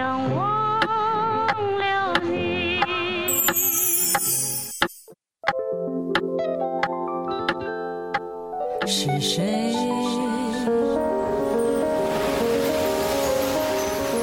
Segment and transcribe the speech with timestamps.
[0.00, 0.48] 想忘
[1.78, 2.80] 了你。
[8.86, 9.74] 是谁？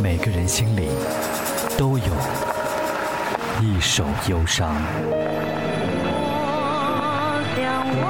[0.01, 0.89] 每个人心里
[1.77, 2.05] 都有
[3.61, 4.73] 一首忧伤。
[6.09, 6.15] 我
[7.55, 8.09] 想忘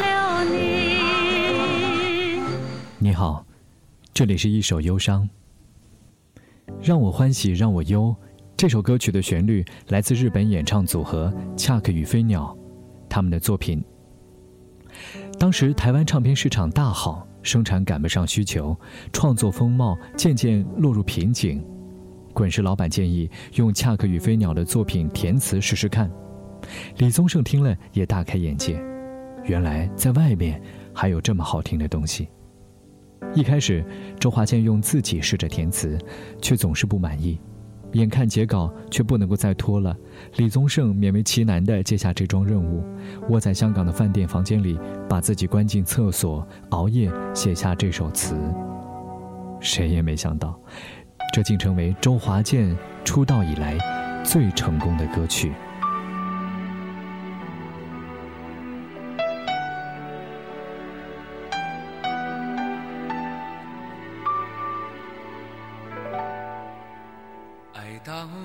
[0.00, 0.56] 了你。
[2.98, 3.44] 你好，
[4.14, 5.28] 这里是一首忧伤。
[6.80, 8.14] 让我欢喜让我忧，
[8.56, 12.56] 这首歌曲的旋律来自日本演唱组合恰克与飞鸟，
[13.08, 13.84] 他们的作品。
[15.38, 18.76] 当时台湾唱片市场大好，生产赶不上需求，
[19.12, 21.64] 创作风貌渐渐落入瓶颈。
[22.32, 26.10] 滚石老板建议用恰克与飞鸟的作品填词试试看，
[26.98, 28.80] 李宗盛听了也大开眼界，
[29.44, 30.60] 原来在外面
[30.94, 32.28] 还有这么好听的东西。
[33.34, 33.84] 一开始，
[34.18, 35.98] 周华健用自己试着填词，
[36.40, 37.38] 却总是不满意。
[37.92, 39.94] 眼看截稿却不能够再拖了，
[40.36, 42.82] 李宗盛勉为其难地接下这桩任务，
[43.28, 48.34] 窝在香港的饭店房间里，把自己关进厕所，熬夜写下这首词。
[49.60, 50.58] 谁也没想到，
[51.34, 52.74] 这竟成为周华健
[53.04, 53.76] 出道以来
[54.24, 55.52] 最成功的歌曲。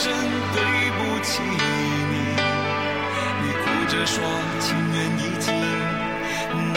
[0.00, 0.12] 声
[0.54, 0.58] 对
[0.96, 2.14] 不起你。
[3.42, 4.14] 你哭着说
[4.60, 5.46] 情缘已尽，
[6.72, 6.76] 难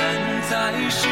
[0.50, 0.52] 再
[0.90, 1.08] 续，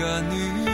[0.00, 0.69] 个女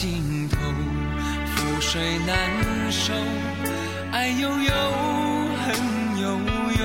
[0.00, 0.56] 尽头，
[1.56, 2.38] 覆水难
[2.88, 3.12] 收，
[4.12, 4.72] 爱悠悠，
[5.66, 5.74] 恨
[6.20, 6.38] 悠
[6.78, 6.82] 悠，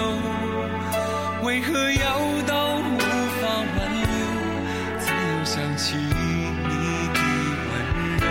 [1.44, 2.08] 为何要
[2.48, 2.98] 到无
[3.40, 3.46] 法
[3.78, 4.10] 挽留，
[5.00, 6.74] 才又想起你
[7.14, 7.20] 的
[7.70, 7.72] 温
[8.18, 8.26] 柔，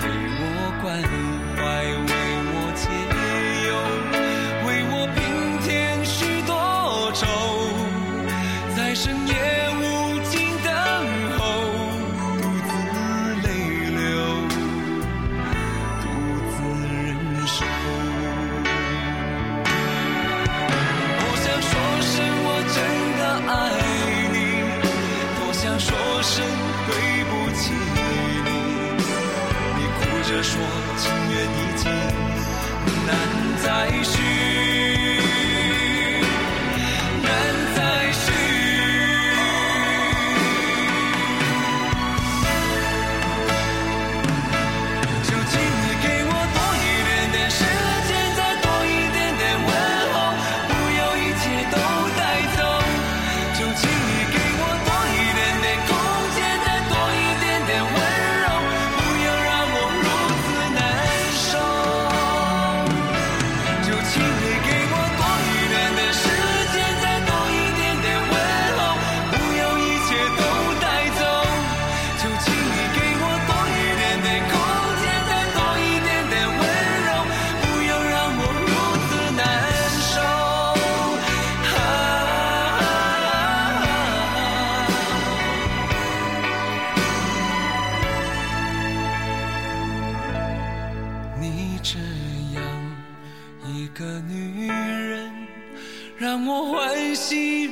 [0.00, 0.08] 给
[0.40, 0.42] 我
[0.80, 0.88] 关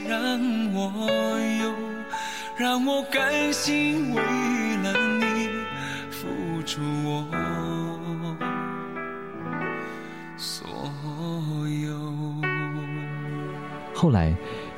[0.09, 0.41] 让
[0.75, 1.75] 我有，
[2.57, 4.23] 让我甘心为
[4.79, 5.49] 了你
[6.11, 6.27] 付
[6.65, 7.27] 出我
[10.37, 10.67] 所
[11.69, 11.99] 有。
[13.95, 14.35] 后来，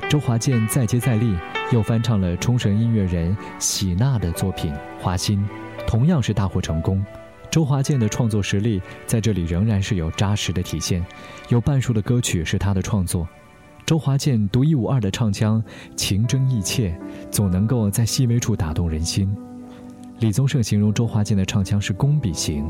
[0.09, 1.35] 周华健再接再厉，
[1.71, 5.47] 又翻唱了冲绳音乐人喜娜的作品《花心》，
[5.87, 7.03] 同样是大获成功。
[7.49, 11.05] 周华健的创作实力在这里仍然是有扎实的体现，
[11.49, 13.27] 有半数的歌曲是他的创作。
[13.85, 15.61] 周华健独一无二的唱腔，
[15.95, 16.97] 情真意切，
[17.29, 19.35] 总能够在细微处打动人心。
[20.19, 22.65] 李宗盛形容周华健的唱腔是工笔型，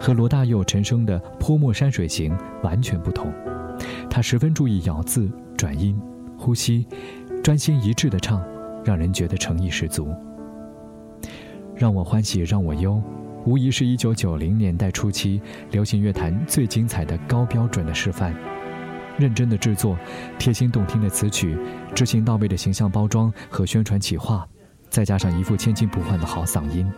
[0.00, 3.32] 和罗大佑、陈升的泼墨山水型完全不同。
[4.10, 5.96] 他十分注意咬字、转音、
[6.36, 6.84] 呼吸，
[7.44, 8.42] 专心一致的唱，
[8.84, 10.08] 让人觉得诚意十足。
[11.76, 13.00] 让我欢喜让我忧，
[13.44, 15.40] 无疑是一九九零年代初期
[15.70, 18.34] 流行乐坛最精彩的高标准的示范。
[19.18, 19.96] 认真的制作，
[20.38, 21.58] 贴心动听的词曲，
[21.94, 24.46] 执行到位的形象包装和宣传企划，
[24.90, 26.90] 再加上一副千金不换的好嗓音，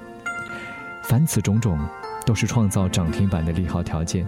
[1.04, 1.78] 凡此种种，
[2.26, 4.26] 都是创造涨停板的利好条件。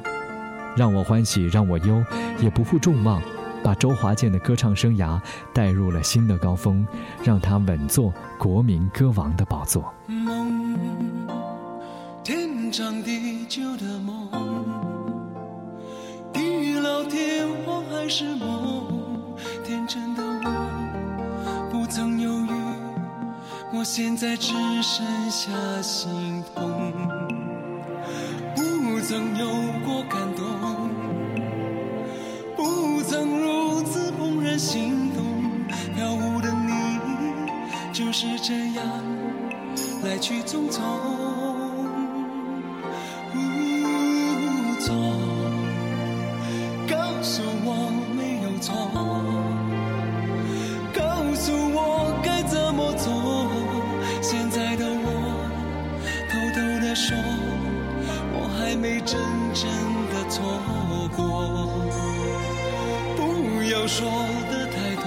[0.77, 2.05] 让我欢喜让我忧，
[2.41, 3.21] 也不负众望，
[3.63, 5.21] 把周华健的歌唱生涯
[5.53, 6.87] 带入了新的高峰，
[7.25, 9.93] 让他稳坐国民歌王的宝座。
[10.07, 10.79] 梦，
[12.23, 14.29] 天长地久的梦，
[17.11, 22.51] 天荒还是梦，天真的我不曾犹豫，
[23.75, 25.51] 我现在只剩下
[25.83, 26.93] 心痛，
[28.55, 29.47] 不曾有
[29.85, 30.89] 过感动，
[32.57, 35.25] 不曾如此怦然心动，
[35.97, 36.99] 飘忽的你
[37.93, 38.87] 就是这样。
[40.03, 40.81] 来去匆匆，
[63.93, 64.09] 说
[64.49, 65.03] 的太多，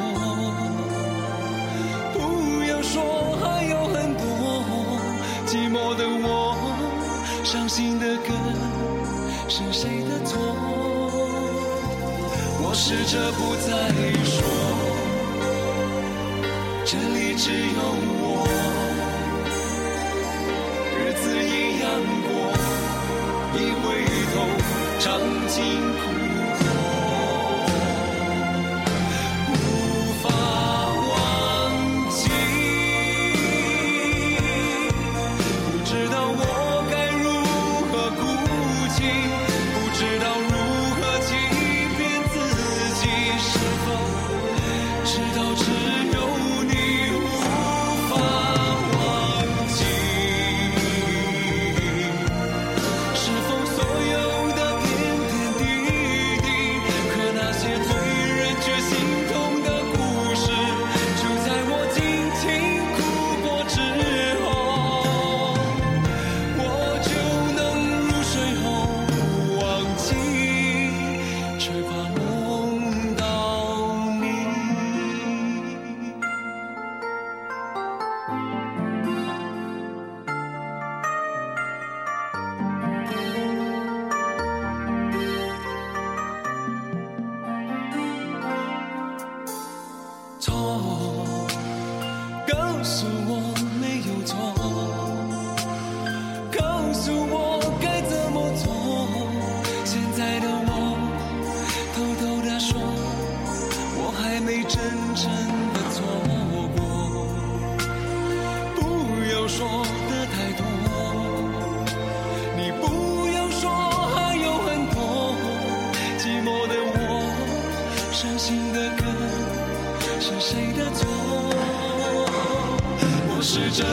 [2.12, 2.18] 不
[2.70, 3.02] 要说
[3.42, 4.22] 还有很多。
[5.48, 6.28] 寂寞的我，
[7.46, 8.34] 伤心的歌，
[9.48, 10.38] 是谁的错？
[12.62, 13.72] 我试着不再
[14.26, 14.44] 说，
[16.84, 17.80] 这里只有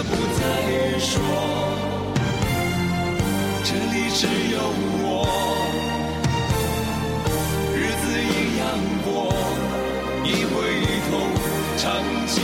[0.02, 1.12] 不再说。
[3.62, 4.59] 这里只有
[5.02, 5.26] 我，
[7.75, 8.62] 日子一样
[9.04, 9.09] 过，
[10.25, 10.57] 一回
[11.07, 11.11] 头，
[11.76, 11.83] 场
[12.26, 12.35] 景